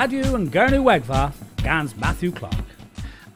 Radio 0.00 0.36
and 0.36 0.52
Gernu 0.52 0.84
Wegva, 0.84 1.32
Gans 1.56 1.96
Matthew 1.96 2.30
Clark. 2.30 2.54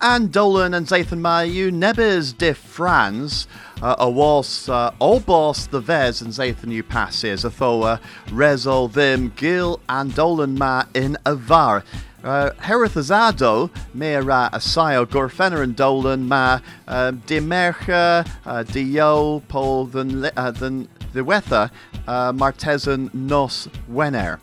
And 0.00 0.32
Dolan 0.32 0.74
and 0.74 0.86
Zathan 0.86 1.18
Mayu 1.18 1.72
Nebes 1.72 2.32
de 2.38 2.54
France, 2.54 3.48
uh, 3.82 3.96
a 3.98 4.08
was 4.08 4.68
uh, 4.68 4.92
Olbos 5.00 5.68
the 5.70 5.80
Vez 5.80 6.22
and 6.22 6.32
Zathan 6.32 6.70
you 6.70 6.84
passes, 6.84 7.44
a 7.44 7.50
thoa 7.50 7.98
Rezol 8.26 8.92
them 8.92 9.32
Gil 9.34 9.80
and 9.88 10.14
Dolan 10.14 10.56
ma 10.56 10.84
in 10.94 11.18
Avar. 11.26 11.82
Uh, 12.22 12.52
Herith 12.60 12.94
azado, 12.94 13.68
mera 13.92 14.48
asayo 14.52 15.04
gorfener 15.04 15.64
and 15.64 15.74
dolan 15.74 16.28
ma 16.28 16.60
uh, 16.86 17.10
de 17.10 17.40
mercha 17.40 18.24
uh, 18.46 18.62
de 18.62 18.82
yo 18.82 19.42
pol 19.48 19.86
than 19.86 20.26
uh, 20.36 20.52
the 20.52 21.24
weather 21.24 21.72
uh, 22.06 22.30
martesan 22.32 23.12
nos 23.12 23.66
wener. 23.90 24.38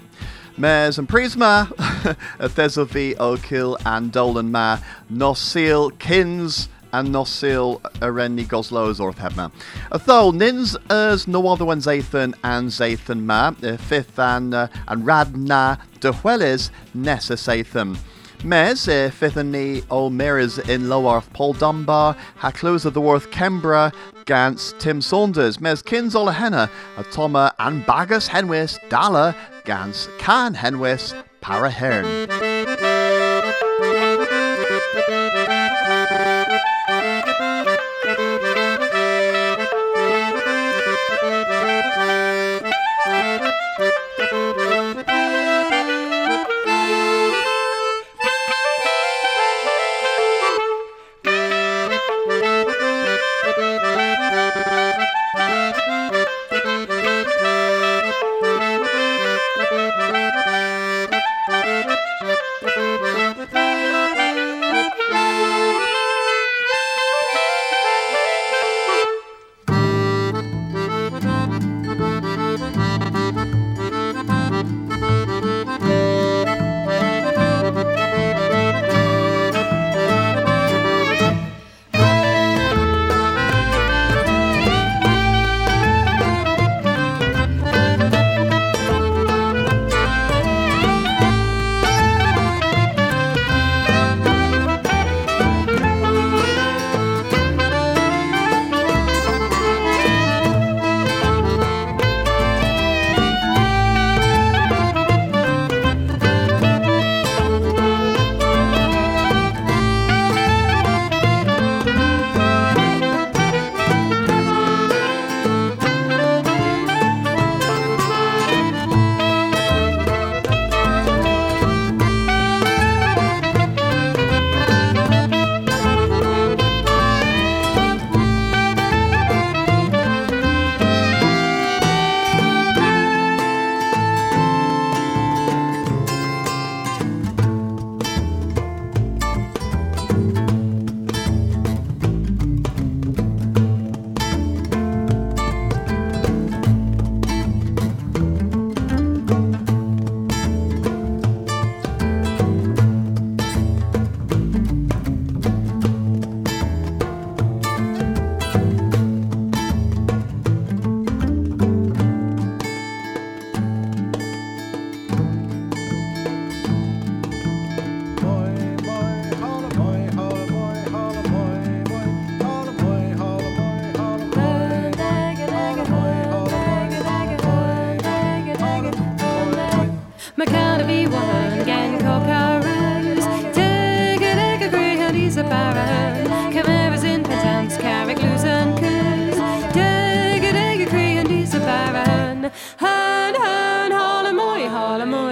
Mes 0.60 0.98
and 0.98 1.08
Prisma, 1.08 1.68
Thesovi, 2.38 3.16
Okil, 3.16 3.78
and 3.86 4.12
Dolan 4.12 4.52
Ma, 4.52 4.78
Nosil, 5.10 5.98
Kins, 6.00 6.68
and 6.92 7.16
Nosil, 7.16 7.80
Arenni, 8.02 8.46
Goslows, 8.46 9.00
Orthebma. 9.00 9.54
Though 10.06 10.32
Nins, 10.32 10.76
as 10.90 11.30
no 11.30 11.48
other 11.48 11.64
Zathan 11.64 12.34
and 12.44 12.68
Zathan 12.68 13.22
Ma, 13.22 13.52
fifth 13.78 14.20
and, 14.20 14.54
uh, 14.54 14.68
and 14.90 15.06
Radna, 15.06 15.80
Dehuelis, 16.02 16.72
Nessa 16.94 17.36
Zathan. 17.36 17.98
Mes, 18.44 18.88
uh, 18.88 19.12
fifth 19.14 19.36
and 19.36 19.52
ni 19.52 19.84
o 19.92 20.10
Meres 20.10 20.60
in 20.60 20.88
Lower 20.88 21.22
Paul 21.34 21.54
Dunbar, 21.54 22.16
Hacluse 22.38 22.86
of 22.86 22.94
the 22.94 23.02
Worth, 23.02 23.30
Kembra, 23.32 23.94
Gans, 24.26 24.74
Tim 24.80 25.02
Saunders, 25.02 25.60
Mes 25.60 25.82
Kins 25.82 26.14
Olahenna, 26.16 26.70
Atoma, 26.96 27.54
and 27.60 27.86
Bagus 27.86 28.30
Henwis, 28.30 28.80
Dala, 28.90 29.36
Gans, 29.66 30.08
Can 30.20 30.56
Henwis, 30.56 31.22
Parahern. 31.42 32.28
gana 32.28 32.49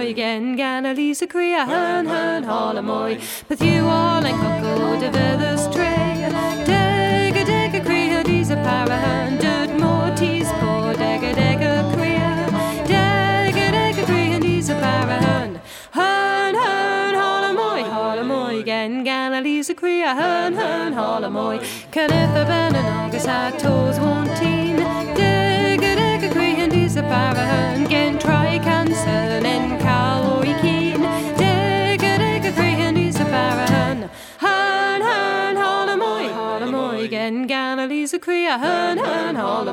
Again, 0.08 0.56
gan 0.56 0.86
a 0.86 0.94
lís 0.94 1.20
a 1.20 1.26
cri 1.26 1.52
a 1.52 1.66
hun 1.66 2.06
hun 2.06 2.42
hall 2.42 2.78
amoy 2.78 3.20
But 3.46 3.60
you 3.60 3.84
all 3.86 4.24
en 4.24 4.38
coco 4.38 4.98
de 4.98 5.10
vethers 5.10 5.68
tray 5.68 6.24
Deg 6.64 7.36
a 7.36 7.44
deg 7.44 7.74
a 7.74 7.80
cri 7.84 8.08
a 8.16 8.22
dís 8.24 8.50
a 8.50 8.56
para 8.56 8.96
hun 9.04 9.36
Dud 9.36 9.78
more 9.78 10.10
teas 10.16 10.48
po 10.60 10.94
deg 10.96 11.22
a 11.30 11.34
deg 11.40 11.60
a 11.60 11.74
cri 11.92 12.14
Deg 12.88 13.58
a 13.64 13.68
deg 13.76 13.98
a 13.98 14.06
cri 14.06 14.24
a 14.36 14.38
dís 14.40 14.70
a 14.70 14.80
para 14.80 15.18
hun 15.26 15.60
Hun 15.98 16.54
hun 16.62 17.14
hall 17.20 17.44
amoy 17.50 17.82
hall 17.82 18.18
amoy 18.24 18.64
Gen 18.64 19.04
gan 19.04 19.34
a 19.34 19.42
lís 19.42 19.68
a 19.68 19.74
cri 19.74 20.00
a 20.00 20.14
hun 20.14 20.56
hun 20.62 20.94
hall 20.94 21.24
amoy 21.24 21.58
Can 21.90 22.10
if 22.10 22.34
a 22.34 22.46
ben 22.48 22.78
toes 23.60 23.98
one 24.00 24.17
ja, 38.48 38.58
hön, 38.58 38.98
hön, 38.98 39.36
håller 39.36 39.72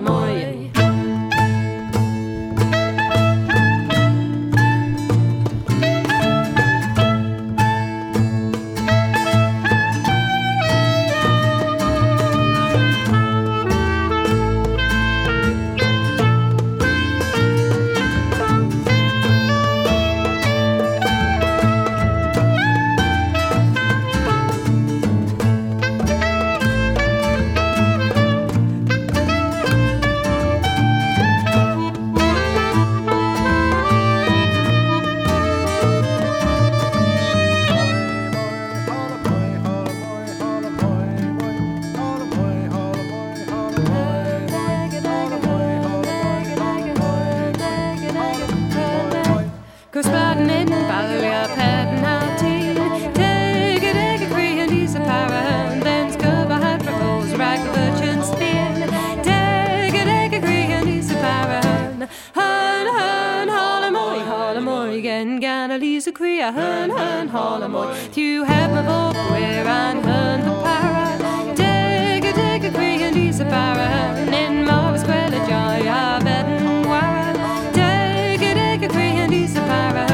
holamoy. 68.16 68.24
Tu 68.24 68.44
heb 68.46 68.72
me 68.72 68.82
vo, 68.82 69.14
where 69.32 69.68
an 69.68 69.98
hun, 70.04 70.42
the 70.46 70.52
para. 70.64 71.18
Dig 71.56 72.26
a 72.26 72.34
dig 72.34 72.66
a 72.66 72.72
Crea, 72.72 73.12
Lisa 73.12 73.46
para, 73.46 74.16
in 74.34 74.66
Mars, 74.66 75.04
Quella 75.04 75.40
Joy, 75.46 75.88
a 75.88 76.20
bed 76.24 76.46
and 76.46 76.86
wara. 76.86 77.34
Dig 77.74 78.42
a 78.42 78.54
dig 78.54 78.84
a 78.84 78.88
Crea, 78.88 79.28
Lisa 79.28 79.62
para, 79.62 80.08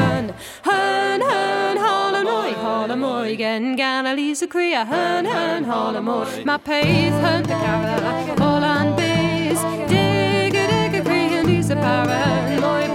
hun, 0.64 1.20
hun, 1.20 1.76
holamoy, 1.78 2.52
holamoy. 2.54 3.36
Gen 3.36 3.76
gana 3.76 4.14
Lisa 4.14 4.46
Crea, 4.46 4.84
hun, 4.84 5.24
hun, 5.24 5.64
holamoy. 5.64 6.44
My 6.44 6.58
pace, 6.58 7.12
hun, 7.24 7.42
the 7.42 7.54
cara, 7.54 8.36
Holland 8.38 8.96
base. 8.96 9.62
Dig 9.88 10.54
a 10.56 10.66
dig 10.66 10.94
a 10.94 11.02
Crea, 11.04 11.42
Lisa 11.42 11.76
para, 11.76 12.58
moy 12.60 12.88
pobble, 12.88 12.91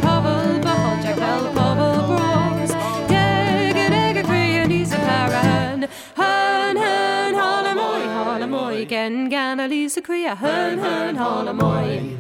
Lisa 9.88 10.02
Crea, 10.02 10.36
hun, 10.36 10.80
hun, 10.80 11.16
holamoy. 11.18 12.18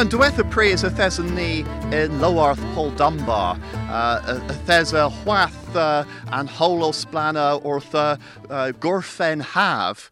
Yn 0.00 0.08
diwetha 0.08 0.46
pris 0.48 0.80
y 0.80 0.88
thesyn 0.96 1.34
ni 1.36 1.60
yn 1.92 2.22
Lowarth 2.22 2.62
Paul 2.72 2.88
Dunbar. 2.96 3.58
Uh, 3.92 4.38
y 4.48 4.54
thesa 4.64 5.10
chwath 5.18 5.76
uh, 5.76 6.06
an 6.32 6.48
holo 6.48 6.88
splana 6.96 7.60
wrth 7.60 7.92
uh, 7.94 8.16
uh, 8.48 8.72
gorffen 8.80 9.42
haf. 9.42 10.08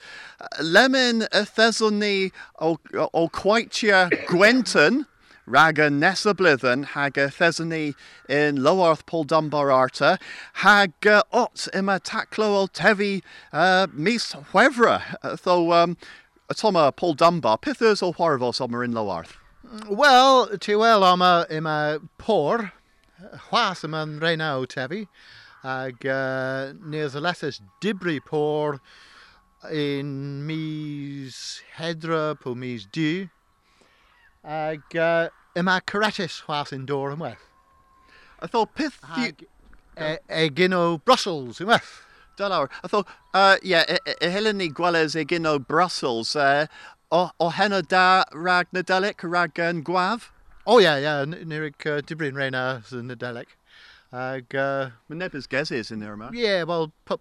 Lemon 0.61 1.25
y 1.33 1.43
thesyn 1.57 1.97
ni 2.03 2.13
o, 2.61 2.77
o 3.15 3.29
quaitia 3.33 4.11
Gwenton 4.29 5.07
rag 5.47 5.81
y 5.81 5.89
nesa 5.89 6.37
hag 6.93 7.17
y 7.17 7.29
thesyn 7.41 7.73
ni 7.73 7.95
yn 8.29 8.59
Lowarth 8.59 9.07
Paul 9.07 9.25
Dunbar 9.25 9.73
arta 9.73 10.19
hag 10.65 10.93
uh, 11.07 11.23
ot 11.33 11.67
yma 11.73 11.99
taclo 11.99 12.53
o 12.61 12.67
tefi 12.67 13.23
uh, 13.55 13.87
mis 13.95 14.35
Hwefra. 14.53 15.01
Tho 15.43 15.73
um, 15.73 15.97
Toma 16.55 16.93
Paul 16.93 17.15
Dunbar, 17.15 17.57
pithers 17.57 18.03
o 18.03 18.13
Hwarfos 18.13 18.61
omer 18.61 18.85
in 18.85 18.93
Lowarth. 18.93 19.39
Wel, 19.71 20.57
ti 20.59 20.75
wel 20.75 21.05
am 21.05 21.21
y 21.21 21.59
yma 21.59 21.99
por, 22.17 22.71
chwas 23.49 23.83
yma'n 23.85 24.15
reinaw 24.23 24.65
tefi, 24.65 25.03
ac 25.61 26.07
uh, 26.09 26.73
nes 26.89 27.13
y 27.13 27.21
leses 27.21 27.59
dibri 27.85 28.17
por 28.25 28.79
yn 29.69 30.47
mis 30.49 31.61
hedra 31.77 32.39
po 32.41 32.55
mis 32.57 32.87
du, 32.97 33.29
ac 34.41 34.97
uh, 34.97 35.29
yma 35.59 35.83
caretis 35.85 36.41
chwas 36.47 36.73
yn 36.73 36.89
dor 36.89 37.13
ymweth. 37.19 37.45
A 38.41 38.49
tho 38.49 38.65
peth... 38.65 39.03
Ag, 39.21 39.45
e, 39.99 40.15
egin 40.47 40.73
o 40.73 40.97
Brussels 40.97 41.61
ymweth. 41.61 41.99
Da 42.39 42.49
lawr. 42.49 42.71
A 42.85 42.89
uh, 42.97 43.57
yeah, 43.63 43.85
e, 43.89 43.99
e, 44.07 44.15
e, 44.23 44.31
helen 44.31 44.59
ni 44.59 44.69
gwales 44.71 45.17
o 45.17 45.59
Brussels, 45.59 46.37
uh, 46.37 46.67
o 47.11 47.31
o 47.41 47.51
henna 47.51 47.83
da 47.83 48.25
rag 48.33 48.69
Nadelic 48.73 49.23
rag 49.23 49.55
yn 49.59 49.83
gwaf. 49.85 50.31
O 50.67 50.79
ie, 50.81 50.99
ie, 51.01 51.45
nirig 51.49 51.87
uh, 51.87 52.01
dibri'n 52.05 52.37
reina 52.37 52.83
sy'n 52.85 53.09
Nadolig. 53.09 53.55
Ag, 54.13 54.55
uh, 54.55 54.91
Menebys 55.09 55.47
gezes 55.49 55.91
in 55.91 56.01
there 56.01 56.17
yma. 56.17 56.31
ie, 56.35 56.65
wel, 56.65 56.93
pup, 57.05 57.21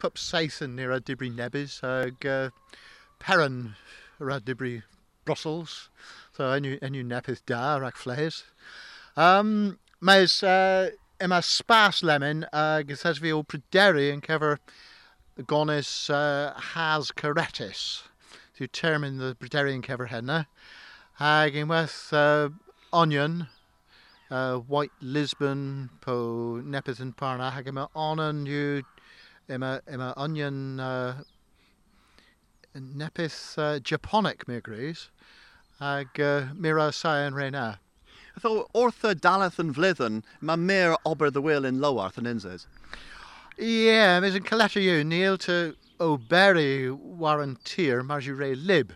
pup 0.00 0.18
saith 0.18 0.60
yn 0.64 0.76
nira 0.76 1.00
dibri 1.00 1.30
nebys, 1.30 1.82
ag 1.84 2.24
uh, 2.26 2.48
peron 3.18 3.74
ra 4.18 4.38
dibri 4.38 4.82
Brussels. 5.24 5.90
So 6.36 6.48
enw, 6.56 6.78
enw 6.80 7.04
nepydd 7.04 7.44
da 7.46 7.76
rag 7.76 7.96
flehes. 7.96 8.44
Um, 9.16 9.78
Mae's 10.00 10.42
uh, 10.42 10.90
yma 11.22 11.42
spas 11.44 12.02
lemon 12.02 12.46
ag 12.52 12.88
ysas 12.90 13.20
fi 13.22 13.32
o 13.32 13.42
pryderu 13.44 14.08
yn 14.10 14.24
cyfer 14.24 14.56
y 15.38 15.44
gonis 15.46 16.10
uh, 16.10 16.52
has 16.72 17.12
caretis. 17.12 18.02
To 18.62 18.68
determine 18.68 19.18
the 19.18 19.34
pryderu 19.34 19.74
yn 19.74 19.82
cyfer 19.82 20.06
henna. 20.06 20.46
Ag 21.18 21.54
unwaith 21.54 22.12
uh, 22.12 22.50
onion, 22.92 23.48
uh, 24.30 24.58
White 24.58 24.92
Lisbon 25.00 25.90
po 26.00 26.62
yn 26.62 27.12
parna 27.14 27.50
hag 27.50 27.66
yma 27.66 27.88
onan 27.96 28.46
yw 28.46 28.84
yma, 29.50 29.80
yma 29.90 30.12
onion 30.16 30.78
uh, 30.78 31.24
nepydd 32.76 33.58
uh, 33.58 33.80
Japonic 33.80 34.46
mi 34.46 34.54
agrees 34.54 35.10
ag 35.80 36.20
uh, 36.20 36.54
mira 36.54 36.92
sain 36.92 37.34
reina. 37.34 37.80
Thought 38.38 38.70
Ortha 38.72 39.16
Dalath 39.16 39.58
and 39.58 39.74
Vlithen, 39.74 40.22
ma 40.40 40.54
mere 40.54 40.94
ober 41.04 41.32
the 41.32 41.42
will 41.42 41.64
in 41.64 41.80
Lowarth 41.80 42.16
and 42.16 42.28
Inzes. 42.28 42.66
Ie, 43.58 44.20
mis 44.20 44.36
yn 44.36 44.44
caleta 44.44 44.80
you, 44.80 45.02
Neil 45.02 45.36
to 45.38 45.74
O'Berry 46.02 46.90
warren 46.90 47.56
tir 47.62 48.02
mar 48.02 48.20
lib. 48.56 48.92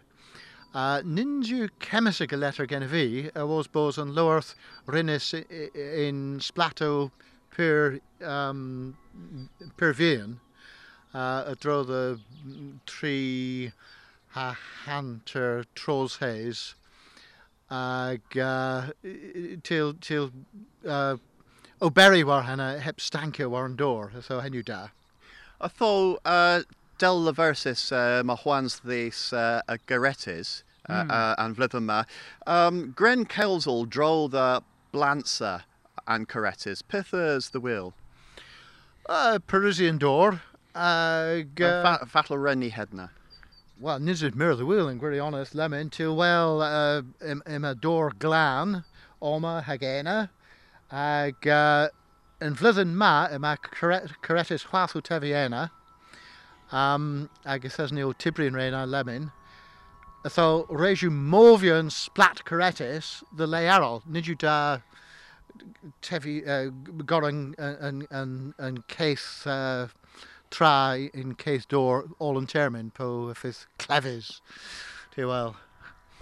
Uh, 0.75 1.01
cemis 1.79 2.21
y 2.21 2.27
galeter 2.27 2.67
gen 2.67 2.83
a 3.37 3.47
was 3.47 3.69
bos 3.69 3.97
yn 3.97 4.13
Lowarth 4.13 4.57
rinnis 4.89 5.33
in 5.33 6.41
splato 6.41 7.13
per, 7.53 8.01
um, 8.25 8.97
per 9.77 9.95
fian. 9.95 10.41
Uh, 11.15 11.45
a 11.47 11.55
dro 11.55 11.85
the 11.85 12.19
tri 12.87 13.73
ha 14.31 14.57
hanter 14.85 15.65
tros 15.77 16.17
hays. 16.17 16.75
Ag 17.71 18.21
uh, 18.37 18.91
til, 19.63 19.95
til 20.01 20.33
uh, 20.85 21.17
O'Berry 21.81 22.25
war 22.25 22.43
hana 22.43 22.81
hep 22.81 22.99
stancio 22.99 23.49
war 23.49 23.65
yn 23.69 23.77
so 24.23 24.41
hen 24.41 24.55
yw 24.55 24.65
da. 24.65 24.89
Thought 25.61 26.21
uh 26.25 26.63
Del 26.99 27.21
Laversis 27.21 27.93
uh 27.93 28.23
ma 28.25 28.37
Juan's 28.37 28.81
this 28.81 29.33
uh 29.33 29.61
a 29.69 29.79
Garettes 29.87 30.63
uh, 30.89 30.93
uh, 31.11 31.35
and 31.39 31.57
Vlithen 31.57 31.85
ma. 31.85 32.05
Um 32.47 32.93
Gren 32.93 33.25
Kelsel 33.27 33.85
dro 33.85 34.29
the 34.29 34.63
Blancer 34.93 35.65
and 36.07 36.29
Carettes. 36.29 36.83
Pithers 36.83 37.51
the 37.51 37.61
will. 37.61 37.93
Uh, 39.09 39.39
Parisian 39.47 39.99
door, 39.99 40.41
Ag, 40.75 41.61
Uh, 41.61 41.65
uh, 41.65 41.99
fa- 41.99 42.07
Fatal 42.07 42.39
Rennie 42.39 42.71
Hedna. 42.71 43.11
Well, 43.79 43.99
yd 44.01 44.35
myr 44.35 44.55
the 44.57 44.65
wheel 44.65 44.89
yn 44.89 44.99
gwiri 44.99 45.21
honest 45.23 45.55
lemon 45.55 45.91
to 45.91 46.13
well 46.15 46.63
uh, 46.63 47.03
im, 47.21 47.43
im 47.47 47.65
a 47.65 47.75
dor 47.75 48.11
glan 48.19 48.85
oma 49.21 49.63
hagena 49.67 50.31
ag 50.91 51.47
uh, 51.47 51.89
yn 52.41 52.57
flwyddyn 52.57 52.95
ma 52.95 53.27
im 53.31 53.45
a 53.45 53.57
caretus 53.59 54.65
chwath 54.65 54.97
o 54.97 55.01
tefiena 55.01 55.69
um, 56.73 57.29
ag 57.45 57.63
ysas 57.63 57.93
ni 57.93 58.03
o 58.03 58.13
tibrin 58.13 58.55
reina 58.55 58.87
lemon 58.87 59.31
so 60.29 60.67
reis 60.71 61.03
yw 61.03 61.11
mofion 61.11 61.91
splat 61.93 62.45
caretus 62.45 63.23
the 63.33 63.47
learol 63.47 64.03
nid 64.07 64.31
yw 64.33 64.39
da 64.45 64.57
tefi 66.03 66.41
uh, 66.47 66.71
gorang 67.13 67.55
yn, 67.59 68.03
yn, 68.11 68.33
yn 68.59 68.83
case 68.89 69.47
uh, 69.47 69.87
try 70.51 71.11
in 71.15 71.35
case 71.35 71.65
door 71.67 72.07
all 72.19 72.39
in 72.39 72.47
termin 72.47 72.93
po 72.93 73.29
if 73.29 73.45
it's 73.45 73.67
clevis 73.79 74.41
too 75.15 75.29
well 75.29 75.57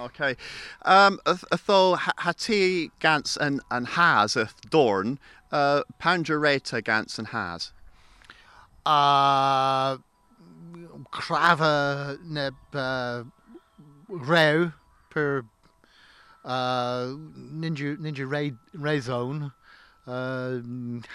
Okay. 0.00 0.34
Um, 0.82 1.20
Ytho, 1.24 1.96
ha 1.96 2.32
ti 2.36 2.90
gans 2.98 3.38
yn, 3.40 3.60
yn 3.70 3.84
has 3.94 4.34
yth 4.34 4.56
dorn, 4.68 5.20
uh, 5.52 5.82
pounder 6.00 6.40
reta 6.40 6.82
gans 6.82 7.16
yn 7.16 7.26
has? 7.26 7.70
uh 8.86 9.96
crafa 11.14 12.18
neb 12.25 12.54
uh, 12.75 13.23
rew 14.09 14.73
per 15.11 15.44
uh, 16.44 17.06
ninja, 17.62 17.97
ninja 17.97 18.28
raid, 18.28 18.56
raid 18.75 19.04
zone 19.04 19.52
uh, 20.06 20.59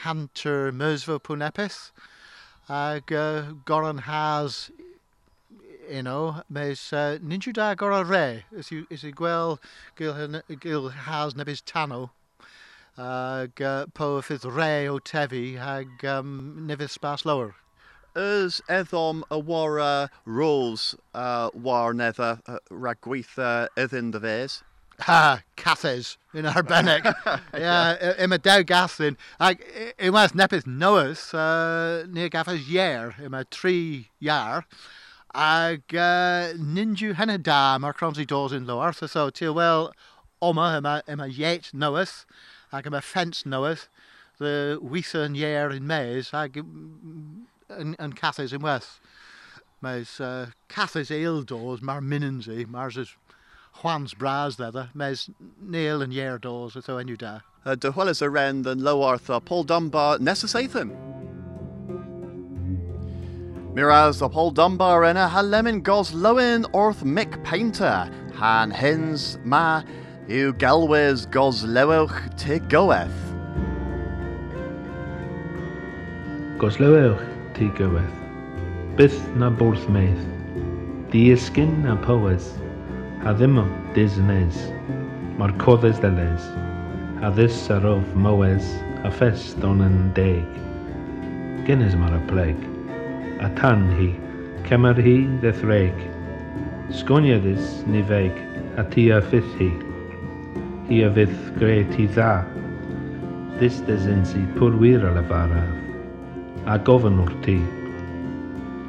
hanter 0.03 0.71
mersfa 0.71 1.19
pwn 1.19 1.43
epis 1.49 1.91
ag 2.69 3.11
uh, 3.11 3.51
goron 3.65 3.99
has 3.99 4.71
you 5.89 6.01
know 6.03 6.43
mes 6.49 6.93
uh, 6.93 7.17
ninja 7.21 7.53
da 7.53 7.73
gora 7.75 8.03
re 8.03 8.45
is 8.55 8.71
i, 8.71 8.83
is 8.89 9.03
i 9.03 9.11
gwel 9.11 9.59
gil, 9.97 10.41
gil 10.59 10.89
has 10.89 11.33
nebys 11.33 11.61
tano 11.61 12.11
ag 12.97 13.61
uh, 13.61 13.85
po 13.93 14.21
fydd 14.21 14.45
re 14.55 14.87
o 14.87 14.99
tefi 14.99 15.45
ag 15.59 16.05
um, 16.05 16.67
nefys 16.71 16.91
spas 16.99 17.25
lower 17.25 17.55
Ys 18.15 18.61
eddom 18.67 19.23
y 19.29 19.41
wara 19.41 20.09
roles 20.25 20.95
uh, 21.13 21.49
war 21.53 21.93
nether 21.93 22.39
uh, 22.47 22.57
rag 22.71 23.01
gweitha 23.01 23.67
ydyn 23.77 24.11
dy 24.11 24.19
fes? 24.19 24.63
Ha, 25.01 25.41
cathes 25.55 26.17
in 26.33 26.45
arbenig. 26.45 27.05
yeah, 27.53 28.15
im 28.17 28.33
a 28.33 28.37
dew 28.37 28.63
gaslin. 28.63 29.15
Ag, 29.39 29.63
im 29.97 30.13
was 30.13 30.31
nepis 30.31 30.65
noas, 30.65 31.33
uh, 31.33 32.05
near 32.09 32.29
gaffas 32.29 32.67
year, 32.67 33.15
im 33.23 33.33
a 33.33 33.45
tri 33.45 34.09
yar. 34.19 34.65
Ag, 35.33 35.83
uh, 35.93 36.57
ninju 36.57 37.13
henna 37.13 37.37
da, 37.37 37.77
mar 37.77 37.93
cromsy 37.93 38.25
doors 38.25 38.51
in 38.51 38.65
lower. 38.65 38.91
So, 38.91 39.05
so, 39.05 39.29
til 39.29 39.53
well, 39.53 39.93
oma, 40.41 40.75
im 40.77 40.85
a, 41.19 41.23
a 41.23 41.27
yet 41.27 41.71
noas. 41.73 42.25
Ag, 42.73 42.87
im 42.87 42.93
a 42.93 43.01
fence 43.01 43.43
noas. 43.43 43.87
The 44.39 44.79
and 45.15 45.35
year 45.35 45.69
in 45.69 45.85
Mays, 45.85 46.33
ag, 46.33 46.63
and, 47.69 47.95
and 47.99 48.15
cathes 48.15 48.53
in 48.53 48.61
west. 48.61 48.99
Mes, 49.81 50.19
uh, 50.19 50.47
cathes 50.67 51.09
ale 51.11 51.41
doors, 51.41 51.81
mar 51.81 52.01
minensy, 52.01 52.67
mars 52.67 52.97
is 52.97 53.15
Juan's 53.81 54.13
bras 54.13 54.59
leather, 54.59 54.89
mes 54.93 55.29
Neil 55.61 56.01
and 56.01 56.13
Yer 56.13 56.37
doors, 56.37 56.73
so 56.73 56.97
enw 56.97 57.17
da. 57.17 57.39
Uh, 57.65 57.75
dy 57.75 57.91
hwylus 57.91 58.21
y 58.21 58.27
ren 58.27 58.63
yn 58.67 58.83
Lowarth 58.83 59.29
a 59.29 59.39
Paul 59.39 59.63
Dunbar 59.63 60.19
nes 60.19 60.43
y 60.43 60.49
seithyn. 60.51 60.91
Miraz 63.75 64.21
o 64.21 64.27
Paul 64.27 64.51
Dunbar 64.51 65.05
yna 65.07 65.29
ha 65.29 65.41
lemon 65.45 65.79
gos 65.79 66.11
lywyn 66.11 66.65
orth 66.73 67.03
Mick 67.03 67.39
Paynter. 67.45 68.09
Han 68.41 68.71
hins 68.71 69.37
ma 69.43 69.83
yw 70.27 70.51
galwys 70.59 71.29
gos 71.31 71.63
lewch 71.63 72.19
te 72.35 72.59
goeth. 72.59 73.15
Goslewch 76.59 77.28
ti 77.59 77.67
gyweth. 77.75 78.19
byth 78.99 79.19
na 79.39 79.47
bwrth 79.51 79.85
meith, 79.95 80.23
di 81.11 81.21
ysgyn 81.31 81.71
na 81.85 81.93
powys, 82.03 82.49
a 83.23 83.31
ddim 83.35 83.57
o 83.61 83.63
disnes, 83.95 84.57
mae'r 85.39 85.53
coddes 85.61 86.01
ddeles, 86.03 86.47
a 87.23 87.31
ddys 87.37 87.61
ar 87.75 87.87
of 87.87 88.13
mywes, 88.25 88.67
a 89.07 89.11
ffest 89.15 89.63
on 89.63 89.83
yn 89.85 89.97
deg. 90.19 90.59
Gynnes 91.67 91.95
mae'r 91.99 92.19
pleg, 92.31 92.59
a 93.39 93.47
tan 93.59 93.87
hi, 93.95 94.11
cemer 94.67 94.99
hi 94.99 95.17
ddethreg, 95.43 96.05
sgoniadus 97.01 97.81
ni 97.87 98.03
feg, 98.11 98.35
a 98.79 98.87
ti 98.91 99.09
a 99.15 99.23
ffith 99.31 99.51
hi, 99.59 99.71
hi 100.91 101.03
a 101.07 101.11
fydd 101.15 101.35
gre 101.59 101.83
ti 101.95 102.07
dda, 102.15 102.33
this 103.63 103.79
desyn 103.87 104.27
si 104.27 104.43
pwrwyr 104.59 105.07
y 105.07 105.19
lefaraf 105.19 105.88
a 106.69 106.75
gofyn 106.85 107.17
o'r 107.23 107.31
tŷ. 107.41 107.55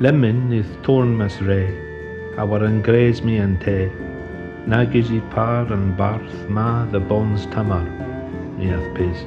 Lemyn 0.04 0.50
ydd 0.52 0.72
tôn 0.84 1.14
mas 1.16 1.38
re, 1.46 1.62
a 2.36 2.44
war 2.48 2.64
yn 2.66 2.80
gres 2.84 3.22
mi 3.24 3.38
yn 3.40 3.54
te, 3.62 3.86
nag 4.68 4.92
is 5.00 5.08
i 5.16 5.20
par 5.32 5.70
yn 5.72 5.86
barth 5.96 6.42
ma 6.56 6.84
the 6.92 7.00
bons 7.12 7.46
tamar, 7.54 7.86
ni 8.58 8.68
ath 8.76 8.90
pys, 8.98 9.22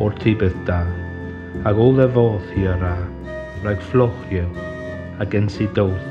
o'r 0.00 0.16
tŷ 0.22 0.32
bydd 0.40 0.56
da, 0.70 0.78
ag 1.68 1.82
ôl 1.84 2.00
e 2.04 2.08
fodd 2.14 2.46
hi 2.54 2.64
ar 2.72 2.86
a, 2.92 2.94
rhaid 3.66 3.84
floch 3.90 4.24
yw, 4.32 4.48
ac 5.20 5.36
yn 5.36 5.52
si 5.52 5.68
dowth, 5.76 6.08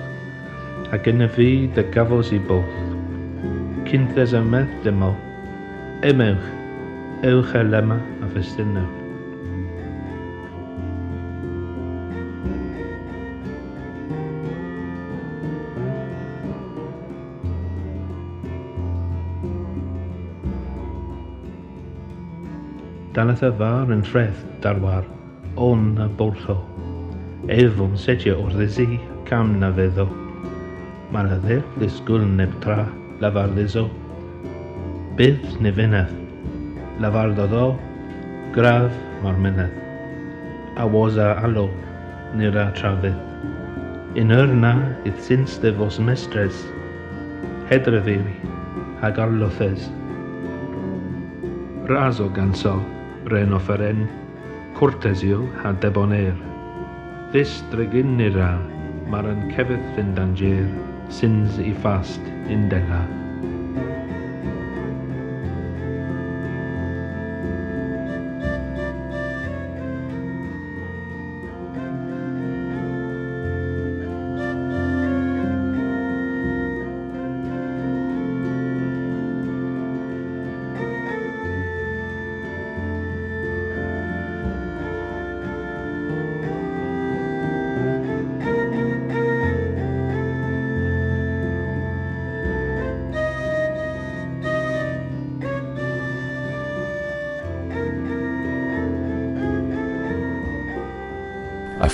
ac 0.93 1.09
yn 1.09 1.25
y 1.25 1.31
fi 1.39 1.49
dy 1.73 1.87
gafos 1.95 2.29
i 2.37 2.41
both. 2.51 2.77
Cynthes 3.89 4.37
y 4.37 4.45
medd 4.53 4.77
dymo, 4.85 5.09
emewch, 6.05 6.53
ewch 7.25 7.57
e 7.57 7.65
lema 7.65 7.97
a 8.21 8.33
festynnewch. 8.37 8.96
dalaeth 23.17 23.41
y 23.41 23.49
far 23.57 23.89
yn 23.89 24.03
ffredd 24.05 24.41
darwar, 24.61 25.05
on 25.57 25.95
a 25.97 26.05
bwrtho. 26.19 26.53
Efo'n 27.49 27.95
setio 27.97 28.35
o'r 28.43 28.53
ddesi, 28.53 28.99
cam 29.25 29.55
na 29.57 29.71
feddo. 29.73 30.03
Mae'r 31.09 31.31
adder 31.39 31.63
ddisgwyl 31.79 32.27
neb 32.37 32.51
tra, 32.61 32.83
lafar 33.23 33.49
ddiso. 33.55 33.87
Bydd 35.17 35.47
ne 35.65 35.71
fynedd, 35.73 36.11
lafar 37.01 37.33
dodo, 37.39 37.71
graf 38.53 38.93
mae'r 39.23 39.39
mynedd. 39.47 39.79
A 40.77 40.85
wosa 40.85 41.31
alo, 41.47 41.71
nir 42.37 42.59
a 42.61 42.67
trafydd. 42.77 43.17
Yn 44.21 44.35
yrna, 44.35 44.75
ydd 45.09 45.23
sy'n 45.25 45.47
stefos 45.49 45.97
mestres. 45.97 46.61
Hedrefiri, 47.71 48.37
hag 49.01 49.17
arlothes. 49.25 49.89
Razo 51.89 52.29
gan 52.37 52.53
so. 52.53 52.75
Renoferen, 53.27 54.07
Cortezil 54.73 55.47
ha 55.63 55.73
Debonair. 55.73 56.35
This 57.31 57.61
Dreginira, 57.71 58.55
Maran 59.09 59.51
Kevith 59.51 59.95
Vindanger, 59.95 60.67
Sins 61.09 61.59
i 61.59 61.73
Fast 61.83 62.21
Indela. 62.47 63.26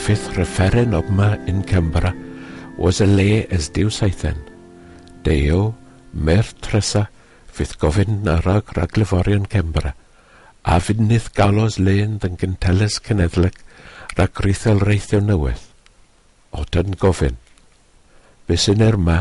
fifth 0.03 0.37
of 0.37 1.09
ma 1.11 1.35
in 1.47 1.63
Canberra 1.63 2.13
was 2.77 2.99
a 2.99 3.05
lay 3.05 3.47
as 3.47 3.69
Deus 3.69 4.01
Aethen. 4.01 4.35
Deo, 5.23 5.75
Mer 6.11 6.43
Tresa, 6.59 7.07
fydd 7.47 7.77
gofyn 7.79 8.27
ar 8.27 8.43
ag 8.51 8.73
raglyforion 8.75 9.47
Cembra, 9.47 9.93
a 10.65 10.75
fydnydd 10.83 11.31
galos 11.39 11.79
len 11.79 12.19
yn 12.19 12.35
gynteles 12.35 12.99
cenedlig 12.99 13.55
rhag 14.17 14.43
rithel 14.43 14.83
reithio 14.83 15.23
newydd. 15.23 15.63
Od 16.51 16.75
yn 16.83 16.99
gofyn. 16.99 17.39
Fysyn 18.51 18.83
er 18.83 18.99
ma, 18.99 19.19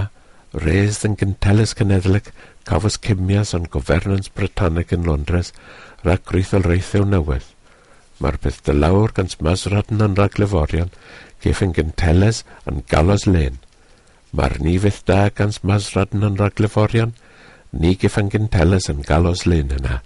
reis 0.50 1.04
yn 1.06 1.14
gynteles 1.14 1.78
cenedlig 1.78 2.34
cafos 2.66 2.98
cymias 2.98 3.54
o'n 3.54 3.70
governance 3.70 4.34
Britannic 4.34 4.90
yn 4.98 5.06
Londres 5.06 5.54
rhag 6.02 6.26
rithel 6.34 6.66
reithio 6.66 7.06
newydd. 7.06 7.46
Mae'r 8.22 8.38
peth 8.42 8.60
dylawr 8.68 9.12
gan 9.16 9.30
Masradn 9.42 10.04
yn 10.06 10.14
ragleforion, 10.18 10.92
yn 11.66 11.74
gynteles 11.74 12.44
yn 12.70 12.84
galos 12.92 13.26
len. 13.26 13.58
Mae'r 14.30 14.60
nifydd 14.62 15.02
da 15.10 15.26
gan 15.34 15.54
Masradn 15.66 16.26
yn 16.28 16.38
ragleforion, 16.38 17.16
ni 17.72 17.94
gefen 17.98 18.30
gynteles 18.30 18.86
yn 18.92 19.02
galos 19.08 19.42
len 19.48 19.74
yna. 19.78 19.98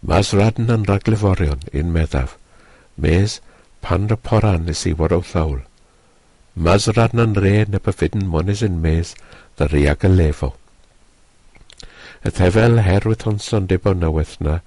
Masradn 0.00 0.72
yn 0.72 0.86
ragleforion 0.88 1.66
un 1.74 1.92
meddaf, 1.92 2.36
mes 2.96 3.40
pan 3.84 4.08
y 4.08 4.16
poran 4.28 4.64
nes 4.66 4.84
i 4.86 4.94
war 4.96 5.12
o 5.16 5.20
thawl. 5.32 5.60
Masradn 6.54 7.22
yn 7.26 7.36
re 7.36 7.52
neb 7.68 7.92
y 7.92 8.08
mones 8.32 8.64
yn 8.66 8.80
mes, 8.82 9.14
dda 9.58 9.68
riag 9.72 10.08
y 10.08 10.12
lefo. 10.14 10.54
Y 12.24 12.32
thefel 12.34 12.80
herwydd 12.82 13.26
honson 13.28 13.68
debo 13.70 13.92
newydd 13.94 14.38
na, 14.42 14.58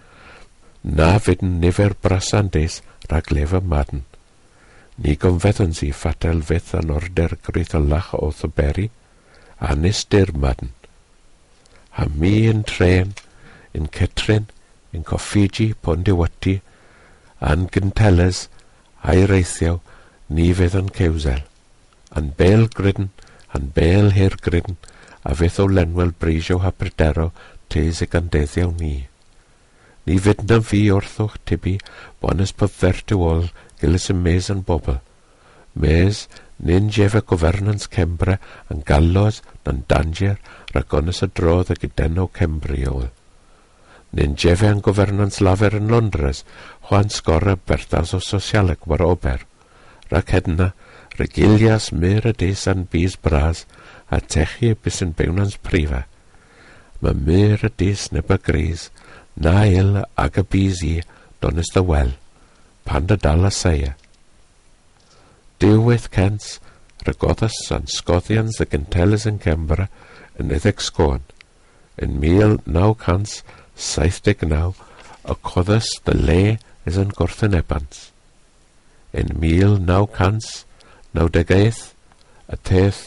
na 0.84 1.18
fydd 1.22 1.44
nifer 1.46 1.94
brasandes 2.02 2.82
rhag 3.10 3.30
lefa 3.32 3.62
madn. 3.62 4.04
Ni 5.02 5.16
gomfeddwn 5.16 5.76
si 5.78 5.92
ffatel 5.94 6.42
fydd 6.46 6.74
yn 6.80 6.94
order 6.94 7.36
gritholach 7.46 8.12
o 8.18 8.32
thyberi, 8.36 8.90
a 9.62 9.76
nistyr 9.76 10.34
madn. 10.34 10.74
A 11.94 12.08
mi 12.10 12.48
yn 12.50 12.64
tren, 12.66 13.14
yn 13.78 13.88
Cetrin, 13.94 14.48
yn 14.92 15.06
Coffiji, 15.08 15.72
Pondewati, 15.74 16.60
a'n 17.40 17.68
Gynteles, 17.74 18.48
a'i 19.02 19.26
reithiau, 19.30 19.80
ni 20.30 20.50
fydd 20.58 20.78
yn 20.82 20.90
cewsel. 20.96 21.46
A'n 22.16 22.34
bel 22.38 22.68
grydyn, 22.74 23.12
a'n 23.54 23.70
bel 23.76 24.12
hir 24.18 24.38
grydyn, 24.42 24.80
a 25.24 25.36
fydd 25.38 25.62
o 25.62 25.70
lenwel 25.70 26.16
brisio 26.18 26.60
hapredero 26.66 27.30
tes 27.70 28.02
y 28.02 28.10
gandeddiau 28.10 28.74
ni. 28.80 29.11
Ni 30.08 30.18
fydd 30.18 30.48
na 30.50 30.58
fi 30.66 30.86
wrthwch 30.90 31.38
tibi, 31.46 31.78
bonus 32.22 32.54
pyfert 32.58 33.14
y 33.14 33.20
wol 33.22 33.48
gilys 33.82 34.10
y 34.10 34.18
mes 34.18 34.50
yn 34.54 34.64
bobl. 34.66 35.00
Mes, 35.82 36.26
nyn 36.62 36.90
jef 36.94 37.16
y 37.18 37.22
gofernans 37.26 37.88
Cembra, 37.94 38.38
yn 38.74 38.82
galos, 38.86 39.42
na'n 39.66 39.84
danger, 39.90 40.38
ragonus 40.74 41.22
y 41.26 41.30
drodd 41.38 41.72
y 41.74 41.78
gydenno 41.84 42.28
Cembri. 42.38 42.84
Nyn 44.12 44.36
jefe 44.36 44.68
yn 44.68 44.82
gofernans 44.84 45.40
lafer 45.40 45.78
yn 45.78 45.90
Londres, 45.92 46.44
chwan 46.88 47.14
sgora 47.14 47.56
berthas 47.56 48.12
o 48.18 48.20
sosialeg 48.20 48.84
war 48.90 49.06
ober. 49.06 49.46
Rac 50.12 50.34
hedna, 50.36 50.74
regilias 51.16 51.92
myr 51.96 52.28
y 52.28 52.34
des 52.44 52.66
a'n 52.68 52.88
bys 52.92 53.16
bras, 53.16 53.64
a 54.12 54.20
techi 54.20 54.74
y 54.74 54.76
bus 54.76 55.00
yn 55.06 55.16
bewnans 55.16 55.56
prifa. 55.64 56.04
Mae 57.02 57.16
myr 57.16 57.64
y 57.64 57.72
des 57.80 58.10
neb 58.12 58.34
y 58.36 58.38
gris, 58.44 58.90
na 59.36 59.66
il 59.68 60.06
ag 60.20 60.38
y 60.38 60.44
bys 60.44 60.84
i 60.88 61.02
don 61.42 61.56
dy 61.58 61.82
wel, 61.88 62.12
pan 62.86 63.08
dy 63.08 63.18
dal 63.22 63.46
y 63.48 63.52
seia. 63.56 63.94
Diwedd 65.62 66.10
cens, 66.14 66.60
regoddas 67.06 67.72
yn 67.74 67.88
Scotians 67.90 68.60
y 68.62 68.66
gyntelis 68.70 69.26
yn 69.30 69.40
Cembra 69.42 69.88
yn 70.40 70.52
edrych 70.54 70.82
sgôn. 70.84 71.22
Yn 72.02 72.12
1979, 72.22 74.76
y 75.30 75.34
coddus 75.46 75.88
dy 76.06 76.14
le 76.18 76.58
is 76.90 76.98
yn 76.98 77.12
gorffen 77.18 77.58
ebans. 77.58 77.98
Yn 79.14 79.30
1998, 79.42 81.96
y 82.52 82.56
teth, 82.68 83.02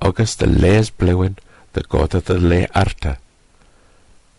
agos 0.00 0.32
dy 0.40 0.46
les 0.50 0.90
blywyn, 0.90 1.36
dy 1.74 1.82
gododd 1.92 2.30
y 2.32 2.34
le 2.40 2.60
arta. 2.72 3.12